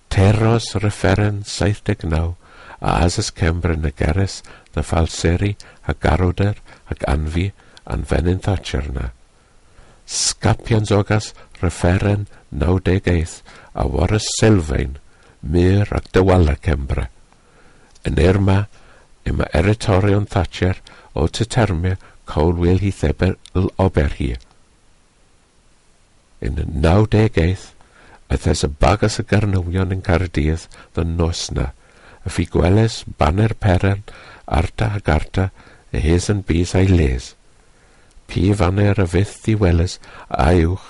Teros 0.09 0.73
Referen 0.75 1.43
79 1.45 2.35
a 2.79 3.03
Asus 3.03 3.31
Cembr 3.33 3.73
yn 3.73 3.87
y 3.89 3.93
Geres, 3.97 4.41
na 4.75 4.83
Falseri 4.85 5.55
a 5.89 5.95
Garoder, 5.97 6.59
ac 6.91 7.05
Anfi 7.09 7.49
a'n 7.89 8.05
Fenyn 8.05 8.41
Thatcher 8.43 8.91
na. 8.93 9.11
Scapians 10.05 10.91
Ogas 10.93 11.33
Referen 11.61 12.27
98 12.51 13.41
a 13.73 13.87
Warys 13.87 14.27
Sylfaen, 14.37 14.97
Myr 15.41 15.89
ac 15.91 16.11
Dywala 16.13 16.57
Cembra. 16.61 17.07
Yn 18.05 18.21
Irma, 18.21 18.67
yma 19.27 19.49
Eritorion 19.57 20.27
Thatcher 20.29 20.79
o 21.13 21.27
Tytermia 21.27 21.97
Colwyl 22.29 22.79
Hithebel 22.83 23.37
Oberhi. 23.81 24.35
Yn 26.45 26.61
98 26.83 27.73
Ythais 28.33 28.63
y 28.67 28.69
bagas 28.81 29.19
y 29.21 29.25
garnywion 29.27 29.93
yn 29.95 30.03
Caerdydd 30.03 30.67
ddyn 30.95 31.15
nos 31.19 31.45
na, 31.55 31.69
y 32.25 32.31
ffi 32.33 32.47
gweles 32.51 33.01
baner 33.19 33.55
peren, 33.55 34.03
arta 34.45 34.91
ag 34.99 35.11
arta, 35.13 35.49
y 35.95 36.01
hes 36.03 36.27
yn 36.33 36.43
bys 36.47 36.75
a'i 36.75 36.89
les. 36.91 37.31
Pi 38.27 38.51
faner 38.59 38.99
y 38.99 39.07
fydd 39.07 39.47
i 39.53 39.55
weles, 39.61 39.97
a 40.27 40.49
uwch, 40.65 40.89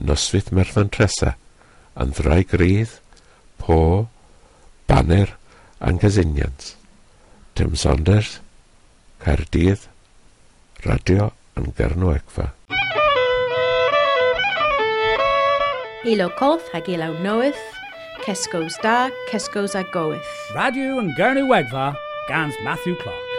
noswyth 0.00 0.48
merfan 0.56 0.88
tresa, 0.88 1.34
yn 2.00 2.14
ddrau 2.16 2.46
grydd, 2.48 2.96
po, 3.60 4.08
baner, 4.88 5.36
a'n 5.84 6.00
gysyniant. 6.00 6.72
Tim 7.54 7.76
Saunders, 7.76 8.38
Caerdydd, 9.20 9.84
Radio 10.86 11.34
yn 11.60 11.74
Gernw 11.76 12.14
Ilo 16.04 16.30
coth 16.30 16.64
hag 16.72 16.88
ilo 16.88 17.12
noeth, 17.20 17.60
Kesco's 18.24 18.78
da, 18.80 19.10
Kesco's 19.28 19.74
a 19.74 19.84
goeth. 19.92 20.30
Radio 20.54 20.96
yn 20.96 21.12
Gerney 21.16 21.44
Wegfa, 21.44 21.92
gans 22.28 22.56
Matthew 22.64 22.96
Clark. 23.02 23.29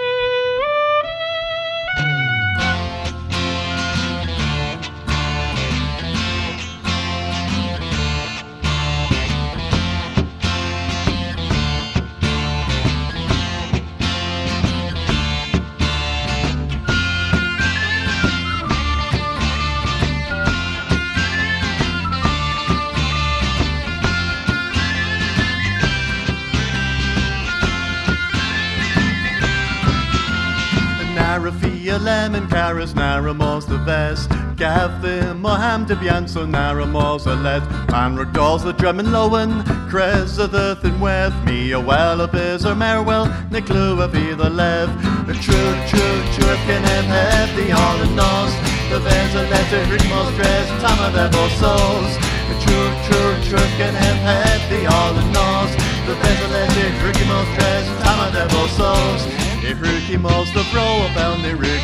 Lemon 32.74 32.88
caras 32.88 32.96
nara 32.96 33.34
mos 33.34 33.66
the 33.66 33.78
vest 33.80 34.30
Gav 34.56 35.02
the 35.02 35.36
moham 35.36 35.86
de 35.88 35.96
bianso 35.96 36.46
nara 36.48 36.86
mos 36.86 37.26
a 37.26 37.36
led 37.36 37.64
Man 37.92 38.16
regals 38.16 38.64
the 38.64 38.88
and 38.88 39.08
lowen 39.08 39.64
Cres 39.90 40.38
of 40.38 40.52
the 40.52 40.78
thin 40.82 41.00
weth 41.00 41.34
Me 41.46 41.72
a 41.72 41.80
well 41.80 42.22
a 42.22 42.28
biz 42.28 42.66
or 42.66 42.76
merwell 42.76 43.28
Niclu 43.50 44.04
a 44.04 44.08
be 44.08 44.34
the 44.34 44.50
lev 44.50 44.90
The 45.28 45.34
true 45.34 45.74
true 45.90 46.20
true 46.34 46.56
can 46.68 46.84
have 46.84 47.06
have 47.06 47.56
the 47.56 47.72
all 47.72 48.02
and 48.02 48.16
nos 48.16 48.54
The 48.92 49.00
vez 49.00 49.36
a 49.36 49.44
letter 49.50 49.84
rimos 49.92 50.36
dress 50.36 50.68
Tama 50.82 51.12
de 51.12 51.32
souls 51.60 52.14
The 52.50 52.58
true 52.64 52.90
true 53.06 53.34
true 53.50 53.70
can 53.78 53.94
have 53.94 54.22
have 54.30 54.64
the 54.70 54.86
all 54.88 55.16
and 55.18 55.34
nos 55.34 55.72
The 56.08 56.16
vez 56.16 56.40
a 56.42 56.48
letter 56.48 56.90
rimos 57.06 57.48
dress 57.56 57.86
Tama 58.04 58.32
de 58.32 58.68
souls 58.78 59.52
Ni 59.62 59.74
rúki 59.76 60.18
mós 60.18 60.52
do 60.54 60.64
bro 60.72 61.06
about 61.12 61.40
ni 61.40 61.54
rúki 61.54 61.81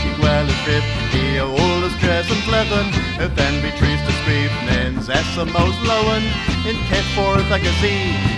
and 2.72 2.90
If 3.24 3.36
then 3.36 3.62
be 3.62 3.72
trees 3.78 4.02
to 4.08 4.14
screep 4.22 4.52
Nens 4.68 5.10
essa 5.10 5.46
most 5.46 5.80
lowen 5.90 6.24
In 6.70 6.78
ket 6.90 7.06
forth 7.16 7.48
like 7.50 7.64
a 7.64 7.74
sea 7.82 8.38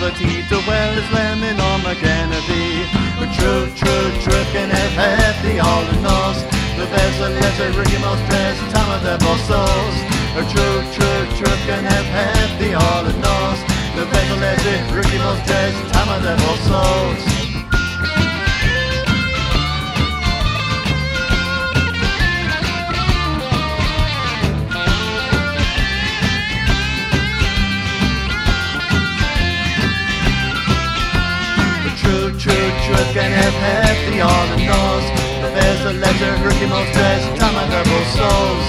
the 0.00 0.10
tea 0.18 0.42
to 0.48 0.58
well 0.68 0.92
is 0.98 1.10
lemon 1.12 1.58
on 1.58 1.80
a 1.80 1.94
Kennedy 1.94 2.84
But 3.18 3.32
true, 3.32 3.66
true, 3.74 4.08
true 4.20 4.44
can 4.52 4.68
have 4.68 4.92
had 4.92 5.34
the 5.44 5.58
all 5.60 5.84
in 5.88 6.02
nos 6.02 6.42
The 6.76 6.86
best 6.92 7.16
vessel 7.18 7.32
letter 7.32 7.70
rúki 7.78 7.98
mós 8.04 8.20
dress 8.28 8.58
Tama 8.72 8.98
de 9.04 9.16
bossos 9.24 9.96
A 10.36 10.42
True, 10.52 10.80
true, 10.94 11.22
true 11.38 11.58
can 11.66 11.84
have 11.84 12.08
had 12.18 12.50
the 12.60 12.74
all 12.74 13.06
in 13.06 13.20
nos 13.20 13.58
The 13.96 14.04
vessel 14.12 14.38
letter 14.38 14.76
rúki 14.94 15.18
mós 15.24 15.40
dress 15.46 15.74
Tama 15.92 16.20
de 16.20 16.34
bossos 16.42 17.35
True, 32.86 32.94
can 33.12 33.32
have 33.32 33.56
all 34.22 34.46
the 34.54 34.62
nose. 34.62 35.06
The 35.42 35.50
bears 35.50 35.82
are 35.86 35.98
letter, 35.98 36.30
Ricky 36.46 36.66
Mouse 36.70 36.86
dress, 36.94 37.22
Tama 37.36 37.66
double 37.66 38.04
souls. 38.14 38.66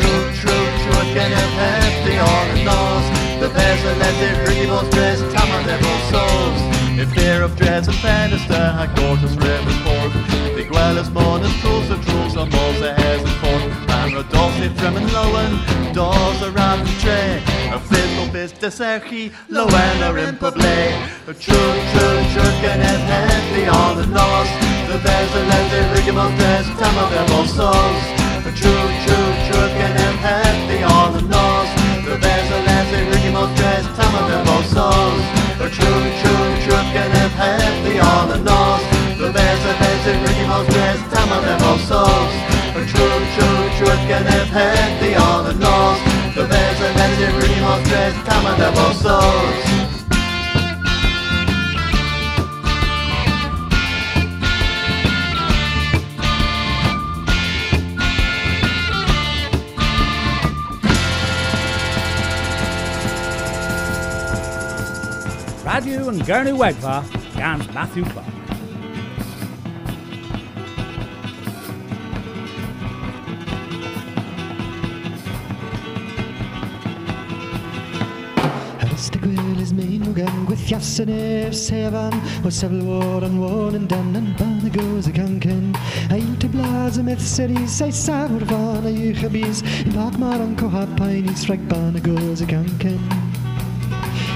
True, 0.00 0.24
true, 0.40 0.66
true, 0.80 1.00
again 1.12 1.32
and 1.36 1.52
hefty 1.60 2.16
on 2.16 2.44
the 2.54 2.64
nose. 2.64 3.06
The 3.44 3.50
bears 3.52 3.84
are 3.84 3.96
letter, 4.00 4.48
Ricky 4.48 4.66
Mouse 4.66 4.88
dress, 4.88 5.20
Tama 5.20 5.58
double 5.68 6.00
souls. 6.08 6.60
In 6.98 7.06
fear 7.10 7.42
of 7.42 7.56
dreads 7.56 7.88
and 7.88 7.96
Fenister, 7.98 8.72
had 8.72 8.96
gorgeous 8.96 9.36
river 9.36 9.76
port. 9.84 10.12
The 10.56 10.64
monas, 11.12 11.60
trolls 11.60 11.90
and 11.90 12.02
trolls, 12.04 12.36
and 12.36 12.50
balls 12.50 12.80
the 12.80 12.94
hairs 12.94 13.20
and 13.20 13.36
fort. 13.42 13.87
And 14.00 14.14
Rodolphe, 14.14 14.68
Trim 14.78 14.96
and 14.96 15.10
Lowen, 15.10 15.52
doors 15.92 16.40
around 16.42 16.86
the 16.86 16.94
tray. 17.02 17.42
A 17.74 17.78
fiddle 17.78 18.28
biz 18.32 18.52
de 18.52 18.70
serchi, 18.70 19.32
Lowen 19.50 19.96
or 20.08 20.18
in 20.18 20.36
public. 20.36 20.94
A 21.26 21.34
true, 21.34 21.72
true, 21.92 22.18
true, 22.32 22.52
can 22.62 22.78
have 22.80 23.02
heavy 23.12 23.66
on 23.66 23.96
the 24.00 24.06
nose. 24.06 24.50
The 24.88 24.98
bears 25.04 25.32
are 25.38 25.46
leather, 25.52 25.82
rigmarole 25.94 26.34
dress, 26.38 26.66
time 26.80 26.98
of 27.02 27.10
their 27.10 27.26
souls. 27.58 28.02
A 28.48 28.52
true, 28.54 28.86
true, 29.04 29.30
true, 29.46 29.68
can 29.76 29.92
have 30.00 30.18
heavy 30.24 30.80
on 30.84 31.12
the 31.16 31.24
nose. 31.28 31.70
The 32.06 32.16
bears 32.22 32.48
are 32.54 32.64
leather, 32.70 33.02
rigmarole 33.10 33.54
dress, 33.56 33.84
time 33.98 34.14
of 34.14 34.24
their 34.30 34.62
souls. 34.72 35.24
A 35.60 35.68
true, 35.68 36.02
true, 36.22 36.48
true, 36.64 36.84
can 36.94 37.10
have 37.18 37.34
heavy 37.36 37.98
on 37.98 38.28
the 38.30 38.38
nose. 38.40 38.84
The 39.18 39.28
bears 39.34 39.62
are 39.68 39.76
leather, 39.82 40.16
rigmarole 40.24 40.64
dress, 40.72 40.98
time 41.12 41.32
of 41.36 41.42
their 41.44 41.58
souls. 41.90 42.32
A 42.78 42.82
true, 42.86 43.18
true, 43.34 43.57
have 43.86 44.48
heavy 44.48 45.14
on 45.14 45.44
the 45.44 45.52
nose. 45.54 46.34
The 46.34 46.46
bears 46.48 46.80
are 46.80 46.94
leather, 46.94 47.30
rigmarole 47.38 47.84
dress, 47.84 48.14
time 48.26 48.46
of 48.46 48.58
their 48.58 48.94
souls. 48.94 49.78
Radio 65.64 66.08
and 66.08 66.26
Gurney 66.26 66.52
Wegva, 66.52 67.04
Gans 67.36 67.72
Matthew 67.72 68.04
Clark. 68.04 68.37
Is 80.18 80.24
mein 80.24 80.28
o 80.28 80.40
gan 80.40 80.46
gwythiasan 80.46 81.08
ef 81.08 81.54
sefan 81.54 82.12
O 82.44 82.48
sefyl 82.48 82.82
war 82.84 83.24
an 83.24 83.40
wan 83.40 83.74
yn 83.74 83.86
dan 83.86 84.16
yn 84.16 84.34
ban 84.38 84.64
y 84.64 84.70
goes 84.70 85.06
y 85.06 85.12
cancen 85.12 85.76
Ail 86.10 86.36
te 86.38 86.48
blas 86.48 86.98
y 86.98 87.02
meth 87.02 87.20
seri 87.20 87.66
sai 87.66 87.90
sawr 87.90 88.44
fan 88.46 88.86
a 88.86 88.90
uch 88.90 89.24
a 89.24 89.28
bis 89.28 89.62
Yn 89.84 89.94
bag 89.94 90.18
mar 90.18 90.40
an 90.40 90.56
cohapain 90.56 91.28
i 91.28 91.34
sreg 91.34 91.60
ban 91.68 91.96
y 91.96 92.00
goes 92.00 92.40
y 92.40 92.46
cancen 92.46 92.98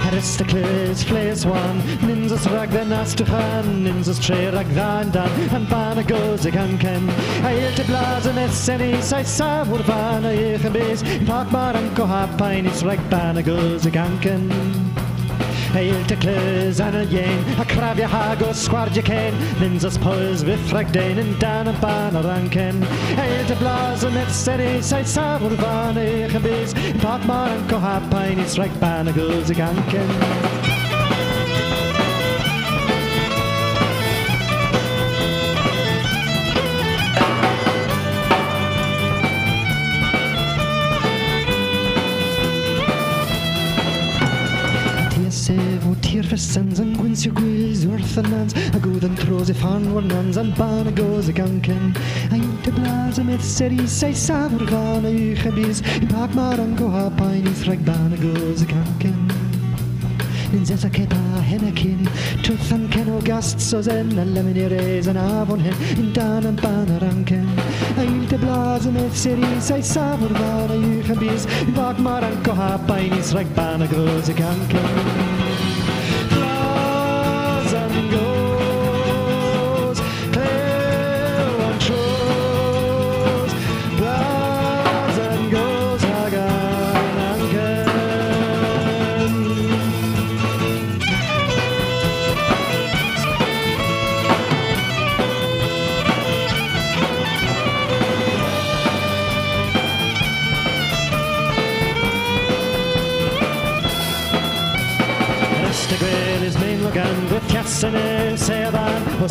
Aristocles, 0.02 1.04
flees 1.04 1.46
wan, 1.46 1.80
ninjas 2.02 2.44
rag 2.52 2.70
den 2.70 2.90
astuchan, 2.90 3.84
ninjas 3.84 4.18
tre 4.20 4.50
rag 4.50 4.66
ddan 4.74 5.12
dan, 5.12 5.30
an 5.54 5.64
ban 5.70 5.96
a 5.96 6.02
goes 6.02 6.44
ag 6.44 6.58
anken. 6.58 7.08
Ail 7.46 7.72
te 7.76 7.84
blas 7.86 8.26
yn 8.26 8.36
eseni, 8.42 9.00
sai 9.00 9.22
sawr 9.22 9.82
fan 9.86 10.26
a 10.26 10.34
eich 10.34 10.66
yn 10.66 10.74
bys, 10.74 11.06
pak 11.24 11.52
mar 11.52 11.76
an 11.78 11.88
cohapain 11.94 12.66
is 12.66 12.82
rag 12.82 13.00
ban 13.10 13.38
a 13.38 13.42
goes 13.42 13.86
ag 13.86 13.94
anken. 13.94 14.81
Eil 15.74 16.04
te 16.04 16.16
clys 16.20 16.80
an 16.84 16.98
y 17.00 17.04
yen, 17.08 17.44
a 17.58 17.64
crafia 17.64 18.08
hag 18.08 18.42
o 18.44 18.50
sgwardia 18.52 19.02
cen, 19.06 19.38
nins 19.60 19.86
os 19.88 19.96
pwys 20.02 20.44
fythrag 20.44 20.92
dein 20.92 21.20
yn 21.22 21.32
dan 21.40 21.70
y 21.70 21.74
ban 21.80 22.18
o'r 22.20 22.28
ancen. 22.34 22.84
Eil 23.16 23.48
te 23.48 23.56
blas 23.62 24.04
yn 24.04 24.20
etseri, 24.20 24.74
sai 24.84 25.00
sawr 25.08 25.56
fan 25.62 26.02
eich 26.02 26.36
yn 26.36 26.44
bys, 26.44 26.76
pat 27.00 27.24
mar 27.30 27.48
yn 27.56 27.64
cohapain 27.72 28.44
i 28.44 28.46
sreg 28.52 28.76
ban 28.84 29.08
y 29.08 29.16
gwrs 29.16 29.56
ag 29.56 29.64
ancen. 29.70 30.81
O 46.42 46.44
tir 46.44 46.52
ffysans 46.52 46.80
yn 46.82 46.94
gwynsio 46.98 47.30
gwyls 47.36 47.82
wrth 47.86 48.16
y 48.18 48.22
nans 48.26 48.54
a 48.74 48.78
gwyd 48.82 49.04
yn 49.06 49.14
tros 49.20 49.50
i 49.52 49.54
fan 49.54 49.84
war 49.94 50.02
nans 50.02 50.38
a'n 50.40 50.50
ban 50.56 50.88
y 50.90 50.92
goes 50.96 51.28
y 51.30 51.34
ganken. 51.36 51.92
Ein 52.34 52.42
te 52.64 52.72
blas 52.74 53.20
y 53.20 53.24
myth 53.28 53.44
seri 53.46 53.86
sai 53.86 54.10
safr 54.12 54.64
gan 54.66 55.06
y 55.06 55.12
uch 55.30 55.44
y 55.46 55.52
bys 55.54 55.82
i 56.00 56.08
pag 56.10 56.34
mar 56.34 56.58
yn 56.58 56.74
goha 56.80 57.04
pain 57.20 57.46
i 57.46 57.54
threg 57.62 57.84
ban 57.86 58.16
y 58.16 58.18
goes 58.24 58.64
a 60.82 60.90
cepa 60.90 61.20
hen 61.46 61.62
y 61.68 61.70
cyn 61.78 62.08
Twth 62.42 62.72
yn 62.74 62.88
cen 62.90 63.08
o 63.12 63.20
gast 63.22 63.60
so 63.62 63.80
zen 63.82 64.10
A 64.18 64.24
lemon 64.26 64.58
i 64.58 64.66
reis 64.72 65.06
yn 65.08 65.20
afon 65.20 65.62
hen 65.62 65.78
Yn 65.94 66.10
dan 66.16 66.48
yn 66.48 66.58
ban 66.58 66.90
yr 66.96 67.06
anken. 67.06 67.46
Ein 68.02 68.26
te 68.26 68.40
blas 68.42 68.88
y 68.88 68.96
myth 68.96 69.16
seri 69.16 69.54
sai 69.60 69.80
safr 69.94 70.34
gan 70.40 70.74
y 70.74 70.82
uch 70.98 71.14
y 71.14 71.20
bys 71.22 71.46
i 71.62 71.70
pag 71.78 72.02
mar 72.02 72.26
yn 72.26 72.36
goha 72.42 72.74
pain 72.90 73.14
i 73.14 73.22
threg 73.30 73.54
ban 73.54 73.86
y 73.86 73.90
goes 73.94 74.32
y 74.32 74.38
ganken 74.42 75.51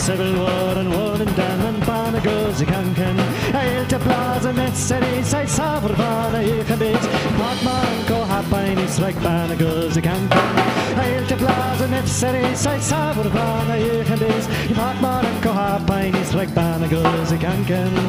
seban 0.02 0.34
O 0.34 0.34
sefyl 0.34 0.38
war 0.42 0.78
yn 0.82 0.90
yn 1.22 1.34
dan 1.38 1.62
Yn 1.68 1.80
ban 1.86 2.16
y 2.16 2.22
goes 2.26 2.62
i 2.62 2.66
cancan 2.66 3.20
Ail 3.54 3.86
te 3.88 3.98
blas 4.02 4.46
y 4.46 4.54
meseri 4.58 5.24
Sai 5.24 5.46
safr 5.46 5.94
fan 6.00 6.38
y 6.40 6.42
i'ch 6.50 6.72
yn 6.74 6.80
byd 6.82 7.06
Mag 7.38 7.62
man 7.66 8.00
co 8.08 8.22
hapain 8.32 8.82
i 8.82 8.88
sreg 8.90 9.20
ban 9.22 9.54
y 9.54 9.60
goes 9.60 9.98
i 9.98 10.02
cancan 10.02 10.64
Ail 11.04 11.28
te 11.30 11.38
blas 11.42 11.84
y 11.86 11.92
meseri 11.94 12.56
Sai 12.56 12.80
safr 12.80 13.30
fan 13.36 13.76
y 13.76 13.78
i'ch 14.00 14.16
yn 14.16 14.24
byd 14.24 14.50
Mag 14.80 15.06
man 15.06 15.30
co 15.46 15.54
hapain 15.60 16.18
i 16.18 16.26
sreg 16.32 16.56
ban 16.58 16.88
y 16.88 16.92
goes 16.96 17.36
i 17.36 17.40
cancan 17.46 18.02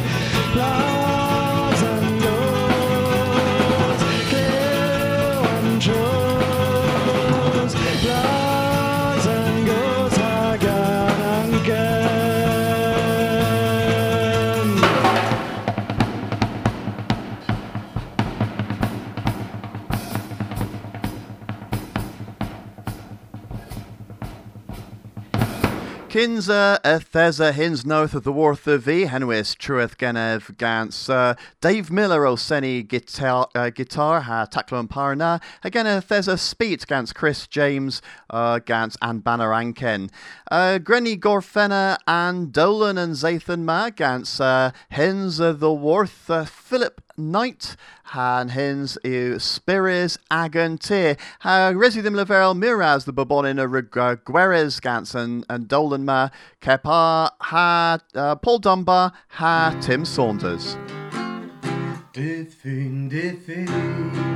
Kinza 26.22 26.80
Ethesa 26.84 27.52
Hins 27.52 27.84
North 27.84 28.14
of 28.14 28.22
the 28.22 28.30
Worth 28.30 28.68
of 28.68 28.84
V 28.84 29.06
Henwis 29.06 29.56
Trueth 29.56 29.96
Genev 29.96 30.56
Gans 30.56 31.10
Dave 31.60 31.90
Miller 31.90 32.24
O 32.24 32.36
Seni 32.36 32.84
guitar 32.84 33.48
uh, 33.56 33.70
guitar 33.70 34.20
ha 34.20 34.46
Taklon 34.46 34.86
Parna 34.86 35.42
again 35.64 35.84
Ethesa 35.84 36.38
Speed 36.38 36.86
Gans 36.86 37.12
Chris 37.12 37.48
James 37.48 38.00
uh, 38.30 38.60
Gans 38.60 38.96
and 39.02 39.24
Banner 39.24 39.48
Anken 39.48 40.10
uh, 40.48 40.78
Grenny 40.80 41.18
Gorfena 41.18 41.98
and 42.06 42.52
Dolan 42.52 42.98
and 42.98 43.14
Zathan 43.14 43.64
Ma 43.64 43.90
Gans 43.90 44.40
uh, 44.40 44.70
Hins 44.90 45.40
of 45.40 45.58
the 45.58 45.72
Worth 45.72 46.30
uh, 46.30 46.44
Philip 46.72 47.02
Knight 47.18 47.76
Han 48.04 48.48
hins 48.48 48.96
yw 49.04 49.36
Spiris 49.36 50.16
Agan 50.30 50.78
Tir. 50.78 51.16
Ha 51.40 51.72
resi 51.74 52.00
leferel 52.02 52.56
miraz 52.56 53.04
the 53.04 53.12
babonin 53.12 53.58
a 53.60 53.64
uh, 53.64 54.16
Gweres 54.16 54.80
and, 55.14 55.44
and 55.50 55.68
Dolan 55.68 56.06
Ma 56.06 56.30
Kepa 56.62 57.28
ha 57.42 57.98
uh, 58.14 58.36
Paul 58.36 58.58
Dunbar 58.60 59.12
ha 59.28 59.78
Tim 59.82 60.06
Saunders. 60.06 60.78
Diffin, 62.14 63.10
diffin 63.10 64.32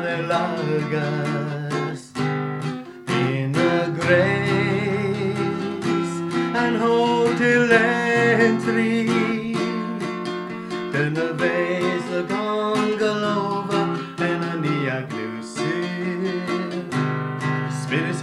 de 0.00 1.41
a 4.12 5.78
grace 5.80 6.18
and 6.60 6.76
hotel 6.76 7.72
entry. 7.72 9.08
Den 10.92 11.16
a 11.16 11.32
vase 11.32 12.10
a 12.18 12.22
over 13.24 13.84
and 14.28 14.44
a 14.44 14.54
nia 14.60 14.98
glusil 15.10 16.84
spirits 17.82 18.22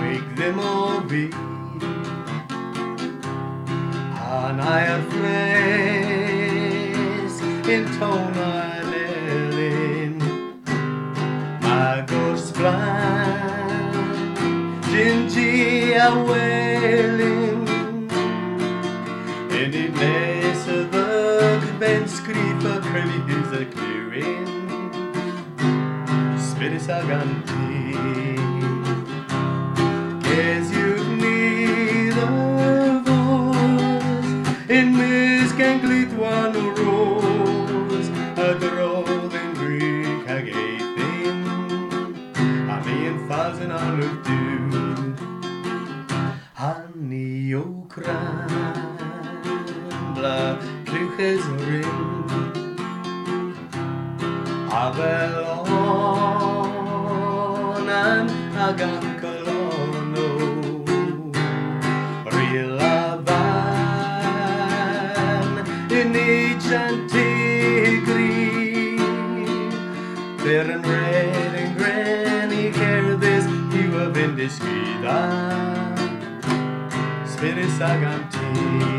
wake 0.00 0.30
them 0.36 0.58
all 0.60 1.00
be 1.00 1.24
an 4.46 4.60
iron 4.60 5.02
flesh 5.10 6.56
in 7.74 7.84
tona 7.96 8.52
lelin. 8.90 10.14
Magos 11.60 12.44
plan 12.52 14.34
gingy 14.90 15.52
a 16.06 16.08
wailing 16.28 17.62
in 19.58 19.68
the 19.70 19.86
ness 20.00 20.62
of 20.68 20.84
the 20.90 21.06
ben 21.80 22.02
skrifa 22.04 22.74
curly 22.88 23.20
is 26.76 26.88
a 26.88 28.45
Abelonan 54.96 55.76
agan 58.56 59.04
colono 59.20 60.28
Rilavan 62.32 63.36
in 65.92 66.16
each 66.16 66.72
antigri 66.72 68.40
Fair 70.40 70.64
and 70.70 70.86
red 70.86 71.52
and 71.60 71.76
granny 71.76 72.72
care 72.72 73.16
this 73.16 73.44
you 73.76 73.90
have 74.00 74.14
been 74.14 74.34
discreeta 74.34 75.20
Spirits 77.28 77.78
aganti 77.84 78.95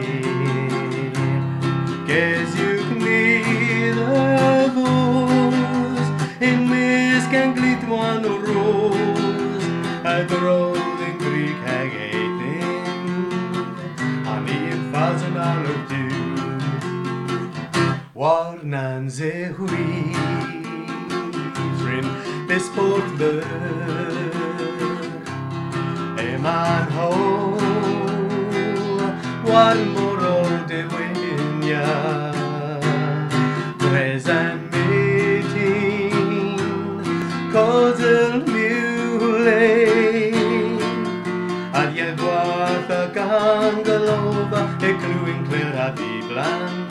clear 45.88 45.88
at 45.88 45.96
the 45.96 46.22
blans 46.28 46.88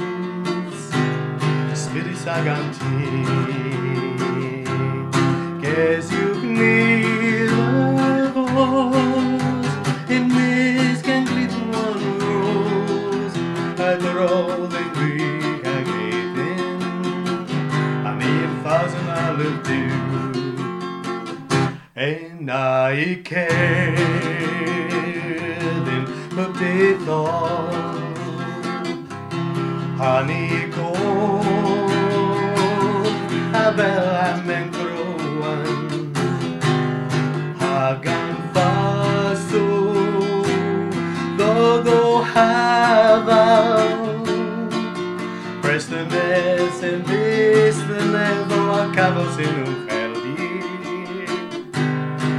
nevo 49.06 49.20
acabos 49.20 49.38
in 49.38 49.54
un 49.66 49.86
heldi 49.88 50.34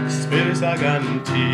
Spirits 0.09 0.61
aganti 0.61 1.47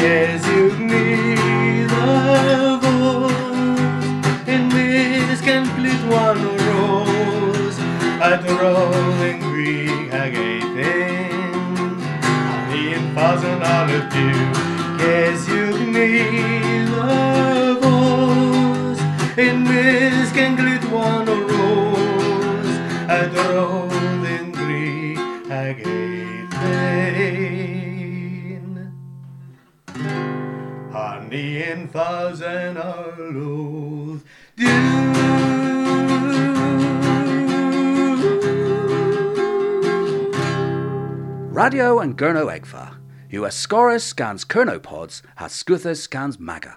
Yes, 0.00 0.46
you 0.46 0.76
need 0.78 1.90
a 1.90 2.78
voice 2.84 4.46
In 4.46 4.68
this 4.68 5.40
complete 5.40 6.04
one 6.08 6.42
rose 6.68 7.78
At 8.20 8.42
the 8.46 8.54
rolling 8.62 9.40
Greek 9.40 10.12
again 10.12 11.96
Me 12.70 12.94
and 12.94 13.08
Fazen 13.16 13.60
all 13.74 13.90
of 13.98 14.14
you 14.14 14.36
Yes, 15.04 15.48
you 15.48 15.66
need 15.96 16.88
a 16.92 17.74
voice 17.80 19.02
In 19.38 19.64
this 19.64 20.30
complete 20.32 20.73
rose 23.06 23.10
At 23.10 23.32
the 23.32 23.42
rolling 23.54 24.52
Greek 24.52 25.18
again 25.50 26.52
Honey 30.92 31.62
and 31.62 31.90
thousand 31.90 32.76
are 32.78 33.16
loath 33.18 34.24
Radio 41.54 42.00
and 42.00 42.18
Gurno 42.18 42.46
Egfa. 42.50 42.96
Are 43.32 43.50
Scorus 43.50 44.02
scans 44.04 44.44
Kernopods, 44.44 45.22
has 45.36 45.52
Scuthus 45.52 46.02
scans 46.02 46.38
Maga. 46.38 46.76